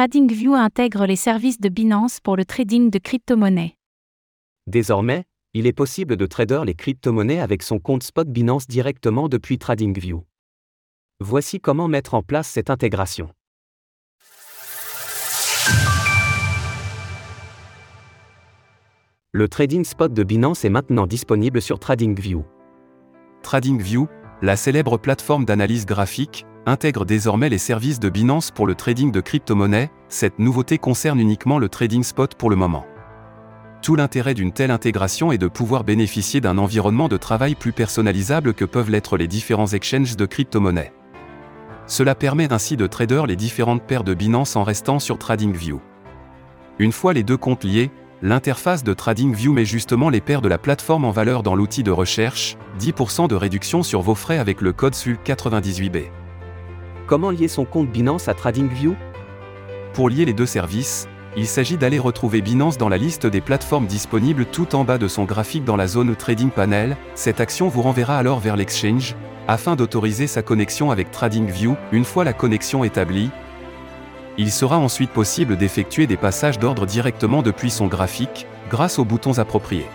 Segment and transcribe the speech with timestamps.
[0.00, 3.76] TradingView intègre les services de Binance pour le trading de crypto-monnaies.
[4.66, 9.58] Désormais, il est possible de trader les crypto-monnaies avec son compte spot Binance directement depuis
[9.58, 10.24] TradingView.
[11.20, 13.28] Voici comment mettre en place cette intégration.
[19.32, 22.42] Le trading spot de Binance est maintenant disponible sur TradingView.
[23.42, 24.08] TradingView,
[24.40, 29.20] la célèbre plateforme d'analyse graphique, intègre désormais les services de Binance pour le trading de
[29.20, 29.90] crypto-monnaies.
[30.08, 32.86] Cette nouveauté concerne uniquement le trading spot pour le moment.
[33.82, 38.54] Tout l'intérêt d'une telle intégration est de pouvoir bénéficier d'un environnement de travail plus personnalisable
[38.54, 40.92] que peuvent l'être les différents exchanges de crypto-monnaies.
[41.86, 45.80] Cela permet ainsi de trader les différentes paires de Binance en restant sur TradingView.
[46.78, 47.90] Une fois les deux comptes liés,
[48.22, 51.90] l'interface de TradingView met justement les paires de la plateforme en valeur dans l'outil de
[51.90, 56.19] recherche, 10% de réduction sur vos frais avec le code SUL98B.
[57.10, 58.94] Comment lier son compte Binance à TradingView?
[59.94, 63.88] Pour lier les deux services, il s'agit d'aller retrouver Binance dans la liste des plateformes
[63.88, 66.96] disponibles tout en bas de son graphique dans la zone Trading Panel.
[67.16, 69.16] Cette action vous renverra alors vers l'exchange,
[69.48, 71.74] afin d'autoriser sa connexion avec TradingView.
[71.90, 73.30] Une fois la connexion établie,
[74.38, 79.40] il sera ensuite possible d'effectuer des passages d'ordre directement depuis son graphique, grâce aux boutons
[79.40, 79.88] appropriés.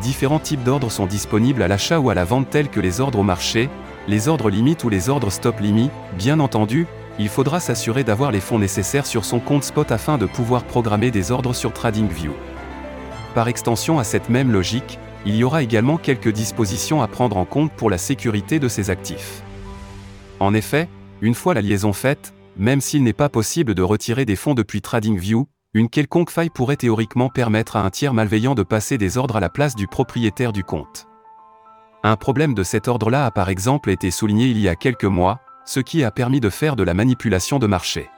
[0.00, 3.18] Différents types d'ordres sont disponibles à l'achat ou à la vente tels que les ordres
[3.18, 3.68] au marché,
[4.08, 5.90] les ordres limites ou les ordres stop limit.
[6.16, 6.86] Bien entendu,
[7.18, 11.10] il faudra s'assurer d'avoir les fonds nécessaires sur son compte spot afin de pouvoir programmer
[11.10, 12.32] des ordres sur TradingView.
[13.34, 17.44] Par extension à cette même logique, il y aura également quelques dispositions à prendre en
[17.44, 19.42] compte pour la sécurité de ces actifs.
[20.40, 20.88] En effet,
[21.20, 24.80] une fois la liaison faite, même s'il n'est pas possible de retirer des fonds depuis
[24.80, 29.36] TradingView, une quelconque faille pourrait théoriquement permettre à un tiers malveillant de passer des ordres
[29.36, 31.06] à la place du propriétaire du compte.
[32.06, 35.40] Un problème de cet ordre-là a par exemple été souligné il y a quelques mois,
[35.64, 38.08] ce qui a permis de faire de la manipulation de marché.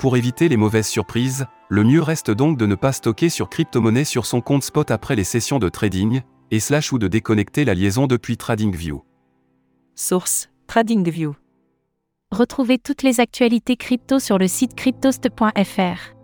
[0.00, 4.02] Pour éviter les mauvaises surprises, le mieux reste donc de ne pas stocker sur crypto-monnaie
[4.02, 7.74] sur son compte spot après les sessions de trading, et slash ou de déconnecter la
[7.74, 9.04] liaison depuis TradingView.
[9.94, 11.36] Source TradingView.
[12.32, 16.16] Retrouvez toutes les actualités crypto sur le site cryptost.fr.